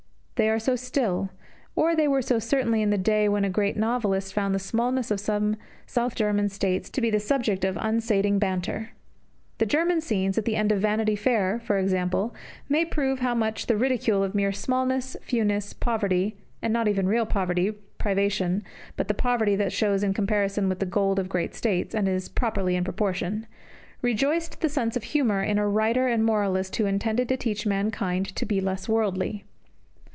[0.35, 1.29] They are so still;
[1.75, 5.11] or they were so certainly in the day when a great novelist found the smallness
[5.11, 8.89] of some South German States to be the subject of unsating banter.
[9.59, 12.33] The German scenes at the end of "Vanity Fair," for example,
[12.67, 17.27] may prove how much the ridicule of mere smallness, fewness, poverty (and not even real
[17.27, 18.63] poverty, privation,
[18.97, 22.27] but the poverty that shows in comparison with the gold of great States, and is
[22.29, 23.45] properly in proportion)
[24.01, 28.35] rejoiced the sense of humour in a writer and moralist who intended to teach mankind
[28.35, 29.43] to be less worldly.